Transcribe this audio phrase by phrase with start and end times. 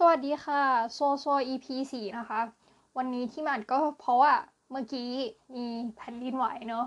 [0.00, 2.40] สวัสดีค่ะ Shuoshuo EP สี่นะคะ
[2.96, 4.34] วันนี้ที่มันก็เพราะว่า
[4.70, 5.10] เมื่อกี้
[5.54, 5.66] มี
[5.96, 6.86] แผ่นดินไหวเนอะ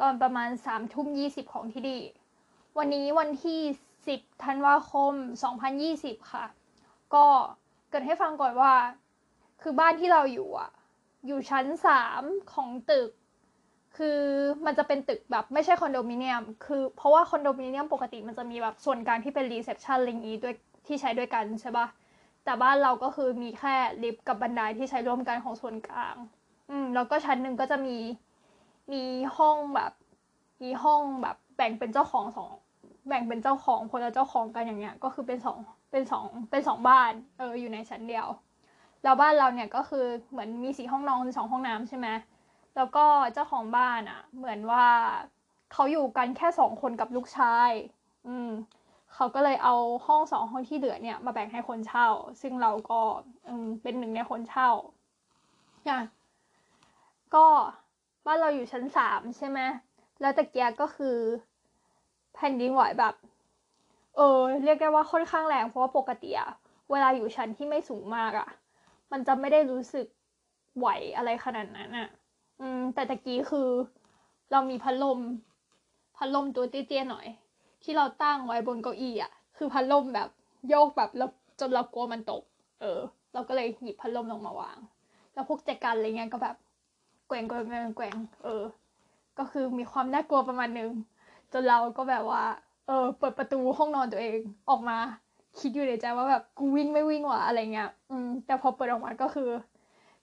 [0.00, 1.98] ตอนประมาณสามทุ่มยี่สิบของที่นี่
[2.78, 3.60] วันนี้วันที่
[4.06, 5.12] สิบธันวาคม
[5.42, 6.46] สองพันยี่สิบค่ะ
[7.14, 7.26] ก็
[7.90, 8.74] เกริ่นให้ฟังก่อนว่า
[9.62, 10.70] คือบ้านที่เราอยู่อะ
[11.26, 12.22] อยู่ชั้นสาม
[12.52, 13.10] ของตึก
[13.96, 14.20] คือ
[14.66, 20.54] มันจะเป็นตึกแบบไม่ใช่คอนโดมิเนียม คือเพราะว่าคอนโดมิเนียมปกติมันจะมีแบบส่วนกลางที่เป็น reception อะไรอย่างนี้ด้วย
[20.86, 21.86] ที่ใช้ด้วยกันใช่ปะ
[22.44, 26.16] แต่บ้านเราก็คือมีแค่ลิฟต์กับบันไดที่ใช้ร่วมกันของส่วนกลาง
[26.70, 27.96] อืม แล้วก็ชั้นหนึ่งก็จะมี
[28.92, 29.02] มี
[29.36, 29.92] ห้องแบบ
[30.62, 32.50] มีห้องแบบแบ่งเป็นเจ้าของสอง
[33.08, 35.58] แบ่งเป็นเจ้าของคนละเจ้าของกันอย่างเงี้ย ก็คือเป็นสอง
[35.90, 38.26] เป็นสอง เป็นสองบ้าน เออ อยู่ในชั้นเดียว
[39.02, 42.08] แล้วบ้านเราเนี่ยก็คือเหมือนมีสี่ห้องนอนสองห้องน้ำใช่ไหม
[42.76, 43.04] แล้วก็
[43.34, 44.86] เจ้าของบ้านอะ่ะ เหมือนว่า
[45.72, 47.70] เขาอยู่กันแค่สองคนกับลูกชาย
[48.26, 48.50] อืม
[49.14, 49.74] เขาก็เลยเอา
[50.06, 52.08] ห้องสองห้องที่เหลือเนี่ยมาแบ่งให้คนเช่า
[52.40, 53.00] ซึ่งเราก็
[53.82, 54.70] เป็นหนึ่งในคนเช่า
[55.88, 56.00] อะ
[57.34, 57.46] ก็
[58.26, 59.60] บ้านเราอยู่ชั้นสามใช่ไหม
[60.20, 61.16] แล้วตะเกียก็คือ
[62.34, 63.14] แผ่นดินไหวแบบ
[64.16, 66.50] เออ เรียกได้ว่าค่อนข้างแรงเพราะว่าปกติอะ
[66.90, 68.48] เวลาอยู่ชั้นที่ไม่สูงมากอะ
[69.12, 70.06] มันจะไม่ได้รู้สึก
[70.78, 72.08] ไหวอะไรขนาดนั้นอะ
[72.60, 73.68] อืม แต่ตะกี้คือ
[74.52, 75.18] เรามีพัดลม
[76.16, 77.26] พัดลมตัวเตี้ยๆหน่อย
[77.84, 80.28] ที่เราตั้งไว้บนเก้าอี้อะ คือพัดลมแบบ
[80.68, 81.10] โยกแบบ
[81.60, 82.42] จนเรากลัวมันตก
[82.80, 83.00] เออ
[83.34, 84.78] เราก็เลยหยิบพัดลมลงมาวาง
[85.34, 86.56] แล้วพวกแจกันอะไรเงี้ยก็แบบ
[87.28, 88.62] แกว่งแกว่งแกว่งแกว่งเออ
[89.38, 90.90] ก็คือมีความน่ากลัวประมาณนึง
[91.52, 92.44] จนเราก็แบบว่า
[92.86, 94.38] เออ เปิดประตูห้องนอนตัวเอง
[94.70, 94.96] ออกมา
[95.60, 99.48] คิดอยู่ในใจว่าแบบกูวิ่งไม่วิ่งวะอะไรเงี้ย อืม แต่พอเปิดออกมาก็คือ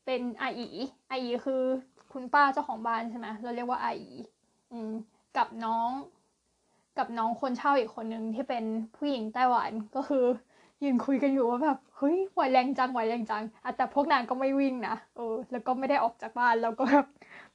[0.05, 0.67] เป็นอาอี
[1.11, 1.61] อาอีคือ
[2.11, 4.11] คุณป้าเจ้าของบ้านใช่ไหมเราเรียกว่าอาอี
[4.71, 4.91] อืม
[5.37, 5.89] กับน้อง
[6.97, 8.63] กับน้องคนเช่าอีกคนนึงที่เป็น
[8.95, 10.25] ผู้หญิงไต้หวันก็คือ
[10.83, 17.05] ยืนคุยกันอยู่ว่าแบบเฮ้ยไหวแรงจังไหวแรงจังอะแต่พวกนางก็ไม่วิ่งนะเออแล้วก็ไม่ได้ออกจากบ้านแล้วก็แบบ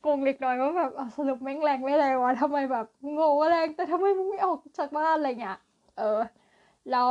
[0.05, 2.87] งงเล็กน้อยว่าแบบสรุปแม่งแรงไม่แรงวะทำไมแบบ
[3.19, 5.59] งงว่าแรงแต่ทำไมมึงไม่ออกจากบ้านอะไรเงี้ย
[5.99, 6.19] เออ
[6.91, 7.09] แล้ว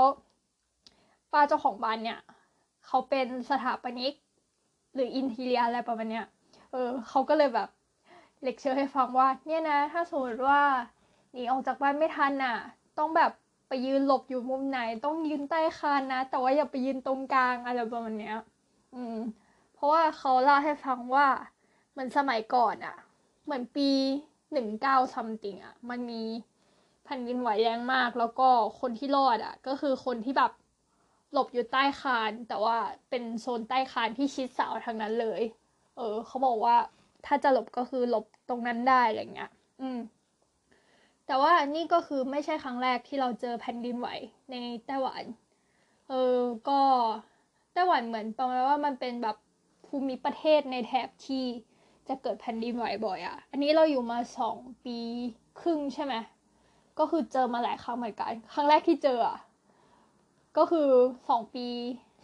[1.31, 2.19] ป้าเจ้าของบ้านเนี่ย
[2.87, 4.13] เขาเป็นสถาปนิก
[4.93, 6.25] หรือ interior อะไรประมาณเนี้ย
[6.71, 7.69] เออเขาก็เลยแบบ
[8.43, 10.61] เลคเชอร์ให้ฟังว่า เนี่ยนะ ถ้าสมมติว่า
[11.33, 12.57] หนีออกจากบ้านไม่ทันน่ะ
[12.97, 13.31] ต้องแบบ
[13.67, 18.37] ไปยืนหลบอยู่มุมไหน ต้องยืนใต้คานนะ แต่ว่าอย่าไปยืนตรงกลางอะไรประมาณเนี้ย
[18.95, 19.17] อืม
[19.73, 21.27] เพราะว่าเขาเล่าให้ฟังว่า
[21.91, 22.95] เหมือนสมัยก่อนอะ
[23.45, 23.89] เหมือนปี
[24.53, 26.23] หนึ่งเก้า something อะ มันมี
[27.05, 28.47] แผ่นดินไหวแรงมาก แล้วก็
[28.79, 30.51] คนที่รอดอะ ก็คือคนที่แบบ
[31.33, 32.77] หลบอยู่ใต้คาน แต่ว่า
[33.09, 35.41] เป็นโซนใต้คานที่ชิดเสาทางนั้นเลย
[35.97, 36.75] เออ เขาบอกว่า
[37.25, 39.51] ถ้าจะหลบก็คือหลบตรงนั้นได้อะไรเงี้ย
[39.81, 39.97] อืม
[41.33, 44.09] แต่ว่านี่ก็คือไม่ใช่ครั้งแรกที่เราเจอแผ่นดินไหว
[44.51, 44.55] ใน
[44.85, 45.23] ไต้หวัน
[46.09, 46.37] เออ
[46.69, 46.81] ก็
[47.73, 49.37] ไต้หวันเหมือนประมาณว่ามันเป็นแบบ
[49.87, 51.43] ภูมิประเทศในแถบที่
[52.07, 54.97] จะเกิดแผ่นดินไหวบ่อยอะ่ะ อันนี้เราอยู่มาสองปี
[55.61, 56.13] ครึ่งใช่ไหม
[56.99, 59.37] ก็คือเจอมาหลายครั้งเหมือนกัน ครั้งแรกที่เจออะ
[60.57, 60.89] ก็คือ
[61.29, 61.67] สองปี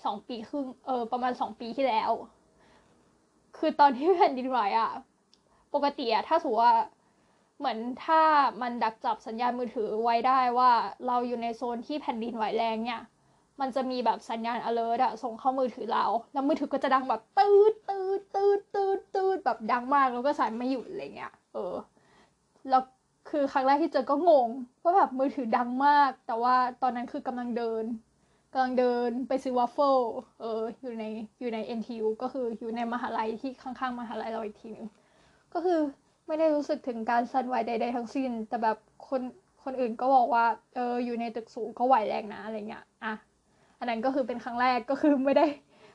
[0.06, 2.12] สองปีครึ่ง เออ ประมาณสองปีที่แล้ว
[3.58, 4.92] คือตอนที่แผ่นดินไหวอะ่ะ
[5.74, 6.76] ปกติอะถ้าสมมติว่า
[7.60, 8.22] เหมือนถ้า
[8.62, 10.72] มันดักจับสัญญาณมือถือไว้ได้ว่า
[11.08, 13.02] เราอยู่ในโซนที่แผ่นดินไหวแรงเนี่ย
[13.60, 21.76] มันจะมีแบบสัญญาณ alert อะส่งเข้ามือถือเรา แล้วมือถือก็จะดังแบบตืดตืดตืดตืดตืดแบบดังมากแล้วก็สั่นไม่หยุดอะไรเงี้ย เออ
[22.70, 22.82] แล้ว
[23.30, 24.50] คือครั้งแรกที่เจอก็งง
[24.84, 27.84] ว่าเอ๊ะแบบมือถือดังมาก แต่ว่าตอนนั้นคือกำลังเดิน
[28.54, 29.98] กำลังเดินไปซื้อวาฟเฟิล
[30.40, 31.06] เออ อยู่ใน
[31.40, 34.88] อยู่ใน NTU ก็คืออยู่ในมหาลัยที่ข้างๆมหาลัยเราอีกทีนึง
[35.54, 35.80] ก็คือ
[36.30, 38.78] ไม่ได้รู้สึกถึงการสั่นไหวใด ๆ ทั้งสิ้น แต่แบบ
[39.10, 39.22] คน
[39.64, 40.46] คนอื่นก็บอกว่า
[40.76, 43.14] เอออยู่ในตึกสูงก็ไหวแรงนะอะไรเงี้ยอะ
[43.80, 45.46] อันนั้นก็คือเป็นครั้งแรกก็คือไม่ได้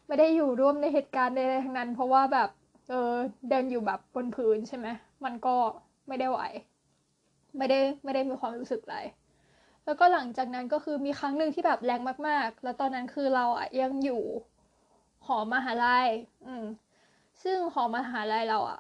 [0.06, 2.49] ไม่ได้อยู่ร่วมในเหตุการณ์ใดๆทั้งนั้น เพราะว่าแบบ
[2.89, 3.12] เออ
[3.49, 4.87] เดินอยู่แบบบนพื้นใช่ไหม
[5.25, 5.55] มันก็
[6.09, 6.41] ไม่ได้ไหว
[7.59, 8.99] ไม่ได้ไม่ได้มีความรู้สึกอะไร
[9.84, 14.22] แล้วก็หลังจากนั้นก็คือมีครั้งหนึ่งที่แบบแรงมากๆ แล้วตอนนั้นคือเราอะยังอยู่
[15.27, 16.09] หอมหาลัย
[16.47, 16.65] อืม
[17.42, 18.78] ซึ่งหอมหาลัยเราอะ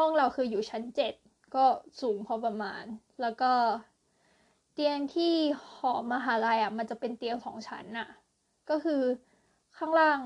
[0.00, 1.14] ห้องเราคืออยู่ชั้นเจ็ด
[1.54, 1.64] ก็
[2.00, 2.84] สูงพอประมาณ
[3.20, 3.52] แล้วก็
[4.72, 5.32] เตียงที่
[5.76, 8.08] หอมหาลัยอะมันจะเป็นเตียงสองชั้นน่ะ
[8.70, 9.02] ก็คือ
[9.78, 10.18] ข้างล่าง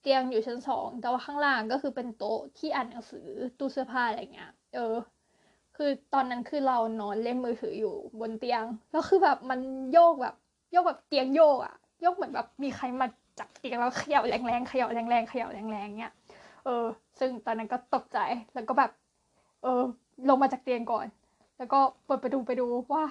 [0.00, 3.26] เตียงอยู่ชั้นสองแต่ว่าข้างล่างก็คือเป็นโต๊ะที่อ่านหนังสือ
[3.58, 4.96] ตู้เสื้อผ้าอะไรเงี้ย เออ
[5.76, 9.60] คือตอนนั้นคือเรานอนเล่นมือถืออยู่บนเตียง แล้วคือแบบมัน
[9.92, 10.34] โยกแบบ
[10.72, 13.06] โยกแบบเตียงโยกอะโยกเหมือนแบบมีใครมา
[13.38, 16.14] จับเตียงแล้วเขย่าแรงๆเขย่าแรงๆเขย่าแรงๆเนี้ย
[16.64, 16.84] เออ
[17.18, 18.18] ซึ่งตอนนั้นก็ตกใจ
[18.54, 18.90] แล้วก็แบบ
[19.62, 19.82] เออ
[20.28, 21.06] ลงมาจากเตียงก่อน
[21.58, 23.04] แล้วก็เปิดประตูไปดูว่า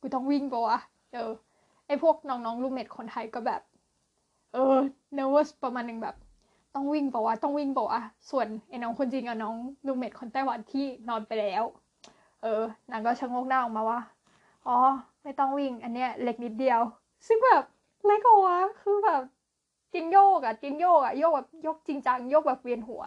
[0.00, 0.78] กูต้องวิ่งปะวะ
[1.14, 1.30] เออ
[1.86, 3.60] ไอพวกน้องๆลูกเมดคนไทยก็แบบ
[4.54, 4.76] เออ
[5.16, 6.16] nervous ประมาณหนึ่งแบบ
[6.74, 8.00] ต้องวิ่งเปล่าวะ ต้องวิ่งเปล่าวะ
[8.30, 9.56] ส่วนไอ้น้องคนจริงกับน้อง
[9.86, 11.64] ลูเมทคนไต้หวันที่นอนไปแล้ว
[12.42, 14.00] เออ นางก็ชะงกหน้าออกมาว่า
[14.66, 14.76] อ๋อ
[15.22, 16.80] ไม่ต้องวิ่ง อันเนี้ยเล็กนิดเดียว
[17.26, 17.62] ซึ่งแบบ
[18.06, 19.22] เล็กวะ คือแบบ
[19.92, 23.02] จินโยกอะจินโยกอะโยกแบบโยกจริงจังโยกแบบเวียนหัว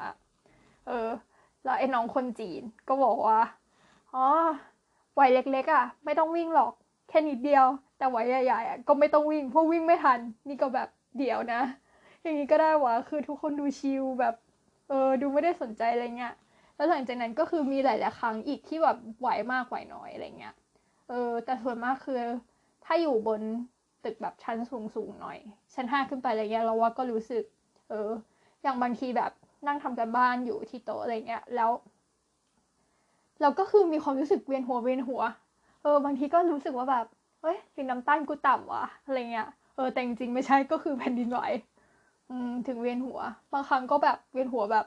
[0.87, 1.07] เออ
[1.63, 3.39] แล้วไอ้น้องคนจีนก็บอกว่า
[4.13, 4.25] อ๋อ
[5.19, 6.71] วัยเล็กๆอะไม่ต้องวิ่งหรอก
[7.09, 7.65] แค่นิดเดียว
[7.97, 11.61] แต่วัยใหญ่ๆอะก็ไม่ต้องวิ่งเพราะวิ่งไม่ทัน นี่ก็แบบเดี๋ยวนะ
[12.23, 14.35] อย่างนี้ก็ได้วะคือทุกคนดูชิลแบบ
[14.89, 16.33] เออดูไม่ได้สนใจอะไรเงี้ย
[16.75, 20.53] แล้วหลังจากนั้นก็คือมีหลายๆครั้งอีกที่แบบไหวมากไหวน้อยอะไรเงี้ย
[21.09, 22.19] เออแต่ส่วนมากคือ
[22.85, 23.41] ถ้าอยู่บน
[24.03, 24.57] ตึกแบบชั้น
[24.95, 25.39] สูงๆหน่อย
[25.73, 27.43] ชั้นห้าขึ้นไปอะไรเงี้ยเราว่าก็รู้สึก
[27.89, 28.09] เออ
[28.63, 29.31] อย่างบางทีแบบ
[29.67, 31.71] นั่งทำกันบ้านอยู่ที่โต๊ะอะไรเงี้ย แล้ว
[33.41, 35.21] เราก็คือมีความรู้สึกเวียนหัวเวียนหัว
[35.81, 37.05] เออบางทีก็รู้สึกว่าแบบ
[37.41, 41.41] เฮ้ยสินน้ำตาลกูต่ำวะอะไรเงี้ย เออแต่จริงๆไม่ใช่ก็คือแผ่นดินไหว
[42.29, 43.19] อืมถึงเวียนหัว
[43.53, 44.85] บางครั้งก็แบบเวียนหัวแบบ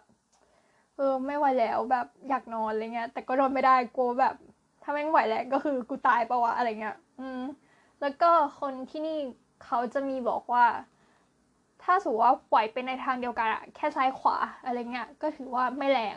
[0.97, 4.35] เออไม่ไหวแล้วแบบอยากนอนอะไรเงี้ย แต่ก็นอนไม่ได้กลัวแบบ
[4.83, 7.41] ถ้าไม่ไหวแล้วก็คือกูตายปะวะอะไรเงี้ย อืม
[8.01, 8.31] แล้วก็
[8.61, 9.19] คนที่นี่
[9.65, 10.65] เขาจะมีบอกว่า
[11.85, 16.17] ถ้าสมมติว่าไหวเป็นในทางเดียวกันอะแค่ซ้ายขวาอะไรเงี้ย ก็ถือว่าไม่แรง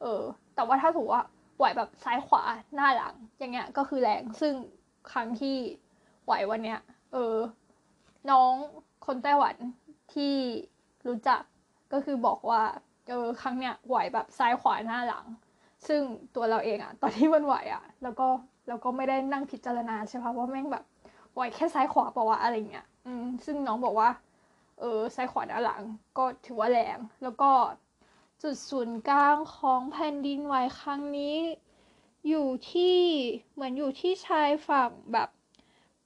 [0.00, 0.22] เออ
[0.54, 1.24] แต่ว่าถ้าสมมติว่า
[1.58, 2.42] ไหวแบบซ้ายขวา
[2.74, 4.54] หน้าหลัง อย่างเงี้ย ก็คือแรง ซึ่ง
[5.12, 5.56] ครั้งที่
[6.24, 6.80] ไหววันเนี้ย
[7.12, 7.36] เออ
[8.30, 8.52] น้อง
[9.06, 9.56] คนไต้หวัน
[10.14, 10.34] ที่
[11.06, 11.42] รู้จัก
[11.92, 12.62] ก็คือบอกว่า
[13.08, 15.24] เออครั้งเนี้ยไหวแบบซ้ายขวาหน้าหลัง
[15.86, 16.00] ซึ่ง
[16.34, 18.26] ตัวเราเองอะตอนที่มันไหวอะแล้วก็
[18.68, 20.84] แล้วก็ไม่ได้นั่งพิจารณาใช่ปะว่าแม่งแบบ
[21.34, 24.08] ไหวแค่ซ้ายขวาปะวะอะไรเงี้ยอืมซึ่งน้องบอกว่า
[24.80, 25.82] เออซ้ายขวาหน้าหลัง
[26.18, 27.50] ก็ถือว่าแรง แล้วก็
[28.42, 31.36] จุดศูนย์กลางของแผ่นดินไหวครั้งนี้
[32.28, 32.96] อยู่ที่
[33.52, 35.28] เหมือนอยู่ที่ชายฝั่งแบบ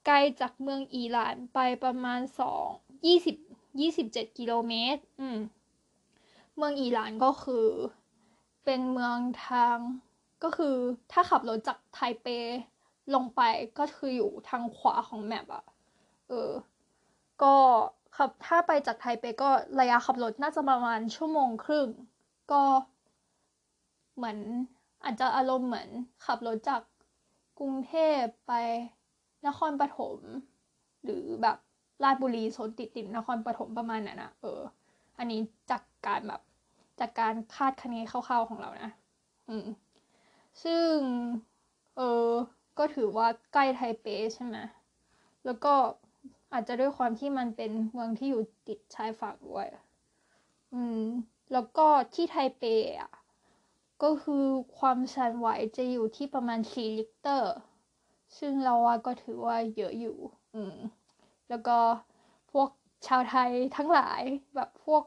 [0.06, 2.66] ไกลจากเมืองอิหร่านไปประมาณสอง
[3.06, 3.36] ยี่สิบ
[3.80, 5.38] ยี่สิบเจ็ดกิโลเมตร อืม
[6.56, 7.66] เมืองอิหร่านก็คือ
[8.64, 9.78] เป็นเมืองทาง
[10.42, 10.76] ก็คือ
[11.12, 12.26] ถ้าขับรถจากไทเป
[13.14, 13.40] ลงไป
[13.78, 15.64] ก็คืออยู่ทางขวาของแมปอะ
[16.28, 16.50] เออ
[17.42, 17.54] ก็
[18.16, 19.50] ขับถ้าไปจากไทเปก็
[19.80, 21.88] ระยะขับรถน่าจะประมาณชั่วโมงครึ่ง
[22.52, 22.62] ก็
[24.16, 24.38] เหมือน
[25.04, 25.88] อาจจะอารมณ์เหมือน
[26.26, 26.82] ขับรถจาก
[27.58, 28.52] กรุงเทพไป
[29.46, 30.18] นครปฐม
[31.04, 31.56] หรือแบบ
[32.04, 34.60] ราชบุรีโซนติดติดนครปฐมประมาณนั้นนะเออ
[35.18, 35.40] อันนี้
[35.70, 36.40] จากการแบบ
[37.00, 38.90] จากการคาดคะเนคร่าวๆของเรานะ
[39.48, 39.66] อืม
[40.64, 40.92] ซึ่ง
[41.96, 42.28] เออ
[42.78, 44.56] ก็ถือว่าใกล้ไทเปใช่ไหม
[45.44, 45.74] แล้วก็
[46.52, 49.66] อาจจะด้วยความที่มันเป็นเมืองที่อยู่ติดชายฝั่งด้วย
[50.74, 51.02] อืม
[51.52, 52.62] แล้วก็ที่ไทเป
[53.00, 53.12] อะ
[54.02, 54.44] ก็คือ
[54.78, 57.52] ความสั่นไหวจะอยู่ที่ประมาณ4ลิกเตอร์
[58.38, 60.16] ซึ่งเราว่าก็ถือว่าเยอะอยู่
[60.54, 60.76] อืม
[61.48, 61.78] แล้วก็
[62.52, 62.68] พวก
[63.06, 64.22] ชาวไทยทั้งหลาย
[64.54, 65.02] แบบพวก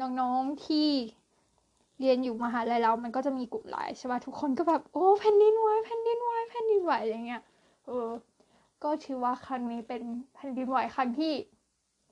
[0.00, 0.88] น้องๆที่
[2.00, 7.42] เรียนอยู่มหาลัยเรา มันก็จะมีกลุ่มไลน์ใช่ป่ะทุกคนก็แบบ โอ้แผ่นดินไหวแผ่นดินไหวแผ่นดินไหวอะไรเงี้ย
[7.86, 8.08] เออ
[8.84, 10.02] ก็ถือว่าครั้งนี้เป็น
[10.34, 11.32] แผ่นดินไหวครั้งที่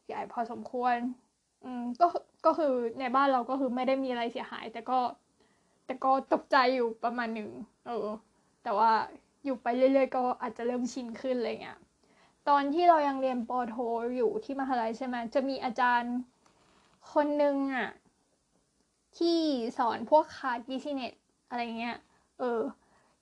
[0.06, 0.96] ใหญ่พอสมควร
[1.64, 2.06] อืมก็
[2.46, 4.98] ก็คือในบ้านเราก็คือไม่ได้มีอะไรเสียหาย แต่ก็
[5.86, 7.50] แต่ก็ตกใจอยู่ประมาณหนึ่ง
[7.86, 8.06] เออ
[8.62, 8.92] แต่ว่า
[9.44, 11.78] อยู่ไปเรื่อยๆก็อาจจะเริ่มชินขึ้นอะไรเงี้ย
[12.48, 13.76] ตอนที่เรายังเรียนป.โท
[14.16, 16.14] อยู่ที่มหาลัยใช่ไหมจะมีอาจารย์
[17.12, 17.90] คนหนึ่งอะ
[19.18, 19.38] ที่
[19.78, 21.14] สอนพวก class business
[21.48, 21.96] อะไรเงี้ย
[22.38, 22.60] เออ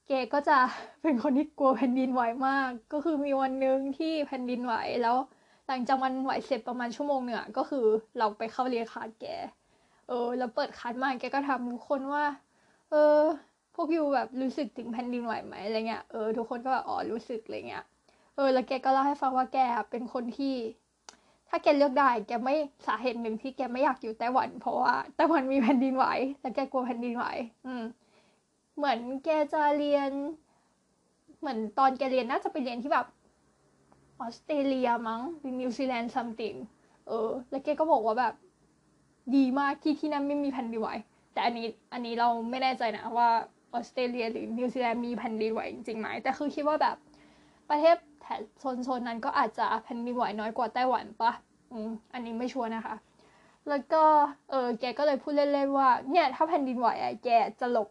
[0.06, 0.58] แกก็จะ
[1.02, 5.16] เป็นคนที่กลัวแผ่นดินไหวมาก ก็คือมีวันหนึ่งที่แผ่นดินไหวแล้ว
[5.68, 7.86] หลังจากมันไหวเสร็จประมาณชั่วโมงหนึ่งก็คือ
[8.18, 9.26] เราไปเข้าเรียนคาร์ดแก
[10.08, 12.24] เออ แล้วเปิดคาร์ดมาแกก็ถามทุกคนว่า
[12.90, 13.18] เออ
[13.74, 17.84] พวกอยู่แบบรู้สึกถึงแผ่นดินไหวไหมอะไรเงี้ย เออทุกคนก็แบบอ๋อรู้สึกอะไรเงี้ย
[18.36, 19.58] เออ แล้วแกก็เล่าให้ฟังว่าแก
[19.90, 20.54] เป็นคนที่
[21.48, 22.54] ถ้าแกเลือกได้ แกไม่
[22.86, 26.06] สาเหตุหนึ่งที่แกไม่อยากอยู่ไต้หวัน เพราะว่าไต้หวันมีแผ่นดินไหว
[26.40, 27.26] แล้วแกกลัวแผ่นดินไหว
[27.66, 27.82] อืม
[28.76, 30.10] เหมือนแกจะเรียน
[31.40, 33.06] เหมือนตอนแกเรียนน่าจะไปเรียนที่แบบ
[34.20, 36.54] ออสเตรเลียมั้งหรือนิวซีแลนด์ซัมติง
[37.06, 38.34] เออ แล้วแกก็บอกว่าแบบ
[39.36, 40.88] ดีมากที่ที่นั่นไม่มีแผ่นดินไหว
[41.32, 43.28] แต่อันนี้อันนี้เราไม่แน่ใจนะว่า
[43.74, 46.96] ออสเตรเลียหรือนิวซีแลนด์มีแผ่นดินไหวจริงไหมแต่คือคิดว่าแบบ
[47.70, 51.32] ประเทศแถบโซนๆนั้นก็อาจจะแผ่นดินไหวน้อยกว่าไต้หวันปะ
[51.72, 52.94] อืมอันนี้ไม่ชัวร์นะคะ
[53.68, 54.02] แล้วก็
[54.50, 57.28] เออแกก็เลยพูดเล่นๆว่า เนี่ย ถ้าแผ่นดินไหวอะแก
[57.60, 57.88] จะหลบ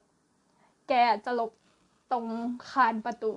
[0.90, 0.94] แก
[1.26, 1.52] จะหลบ
[2.12, 2.26] ตรง
[2.72, 3.34] คานประตู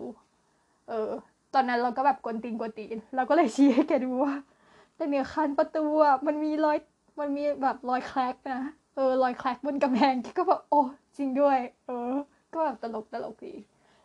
[0.88, 1.10] เออ
[1.54, 4.34] ตอนนั้นเราก็แบบกวนตีนกวนตีน เราก็เลยชี้ให้แกดูว่า
[4.96, 6.78] แต่เนี่ยคานประตูอะมันมีรอย
[7.20, 8.62] มันมีแบบรอยแคลกนะ
[8.94, 10.80] เออรอยแคลกบนกำแพงแกก็แบบโอ้
[11.16, 12.12] จริงด้วย เออ
[12.52, 13.54] ก็แบบตลกตลกดี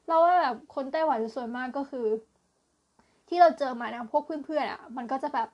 [0.07, 2.07] เราว่าแบบคนไต้หวันส่วนมากก็คือ
[3.27, 5.49] ที่เราเจอมานะพวกเพื่อนๆอะ มันก็จะแบบ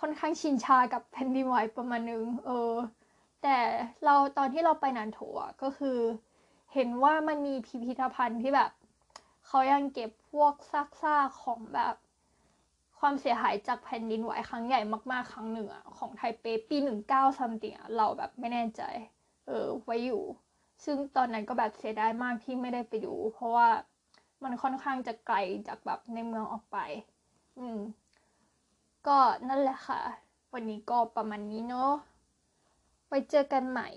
[0.00, 2.72] ค่อนข้างชินชากับแผ่นดินไหวประมาณนึง เออ
[3.42, 3.56] แต่
[4.04, 5.98] เราตอนที่เราไปนานโถอะก็คือ
[6.74, 8.70] เห็นว่ามันมีพิพิธภัณฑ์ที่แบบ
[9.46, 11.94] เขายังเก็บพวกซากซากของแบบ
[12.98, 14.80] ความเสียหายจากแผ่นดินไหวครั้งใหญ่
[15.12, 18.82] มากๆ ครั้งหนึ่งอะของไทเปปีหนึ่งเก้าซัมติงอะเราแบบไม่แน่ใจ
[19.46, 20.22] เออไว้อยู่
[20.84, 23.68] ซึ่งตอนนั้นก็แบบเสียดายมากที่ไม่ได้ไปดู เพราะว่า
[24.42, 25.36] มันค่อนข้างจะไกล
[25.68, 26.78] จากแบบในเมืองออกไป
[27.58, 27.78] อืม
[29.06, 30.00] ก็นั่นแหละค่ะ
[30.54, 31.92] วันนี้ก็ประมาณนี้เนาะ
[33.06, 33.88] ไว้เจอกันใหม่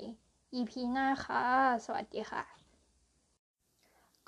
[0.53, 1.43] EP หน้าค่ะ
[1.85, 2.60] สวัสดีค่ะ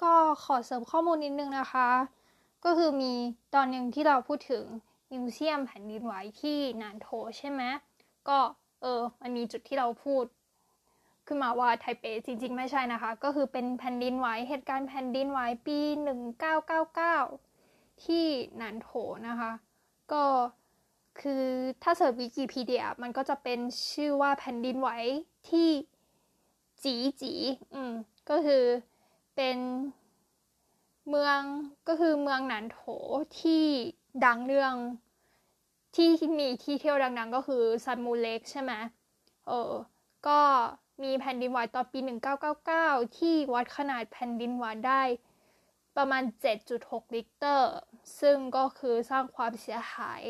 [0.03, 1.89] ก็ขอเสริมข้อมูลนิดนึงนะคะ
[2.65, 3.13] ก็คือมี
[3.55, 4.63] ตอนหนึ่งที่เราพูดถึง
[5.11, 7.07] มิวเซียมแผ่นดินไหวที่นานโถ
[7.37, 7.61] ใช่ไหม
[8.29, 8.39] ก็
[8.81, 10.25] เออมันมีจุดที่เราพูด
[11.27, 15.79] ขึ้นมาว่าไทเปจริง ๆ ไม่ใช่นะคะ ก็คือเป็นแผ่นดินไหวเหตุการณ์แผ่นดินไหวปี
[17.11, 18.25] 1999 ที่
[18.61, 18.89] นานโถ
[19.27, 19.51] นะคะ
[20.11, 20.23] ก็
[21.21, 21.43] คือ
[21.83, 23.59] ถ้าเสิร์ชวิกิพีเดียมันก็จะเป็น
[23.91, 24.89] ชื่อว่าแผ่นดินไหว
[25.49, 25.69] ที่
[26.83, 27.33] จีจี
[27.73, 27.93] อืม
[28.29, 28.63] ก็คือ
[29.35, 29.57] เป็น
[31.09, 31.41] เมือง
[31.87, 32.79] ก็คือเมืองหนานโถว
[33.39, 33.65] ที่
[34.25, 34.73] ดังเรื่อง
[35.95, 36.09] ที่
[36.39, 38.71] มีที่เที่ยวดังๆ ก็คือ Sun Moon Lake ใช่ไหม
[39.47, 39.71] เออ
[40.27, 40.39] ก็
[41.03, 41.99] มีแผ่นดินไหวตอนปี
[42.57, 45.01] 1999 ที่วัดขนาดแผ่นดินไหวได้
[45.97, 46.23] ประมาณ
[46.69, 47.69] 7.6 ริกเตอร์
[48.19, 50.23] ซึ่งก็คือสร้างความเสียหาย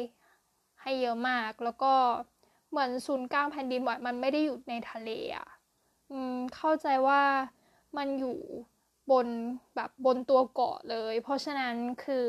[0.82, 1.94] ให้เยอะมาก แล้วก็
[2.70, 5.48] เหมือนศูนย์กลางแผ่นดินไหวมันไม่ได้อยู่ในทะเลอะ
[6.12, 7.22] อืมเข้าใจว่า
[7.98, 8.38] มันอยู่
[9.12, 9.28] บน
[9.76, 12.26] แบบบนตัวเกาะเลย เพราะฉะนั้นคือ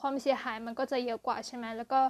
[0.00, 2.00] ความเสียหายมันก็จะเยอะกว่าใช่ไหมแล้วก็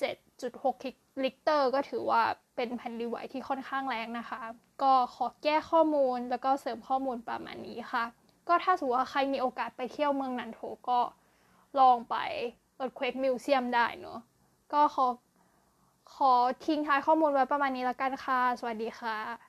[0.00, 2.22] 7.6 ริกเตอร์ก็ถือว่า
[2.56, 4.40] เป็นแผ่นดินไหวที่ค่อนข้างแรงนะคะ
[4.82, 8.04] ก็ขอแก้ข้อมูลแล้วก็เสริมข้อมูลประมาณนี้ค่ะ
[8.48, 11.00] ก็ถ้าสมมติว่าใครมีโอกาสไปเที่ยวเมืองหนานโถวก็
[11.80, 12.16] ลองไป
[12.80, 14.18] Earthquake Museum ได้เนอะ
[14.72, 15.06] ก็ขอ
[16.14, 16.32] ขอ
[16.66, 19.45] ทิ้งท้ายข้อมูลไว้ประมาณนี้แล้วกันค่ะ สวัสดีค่ะ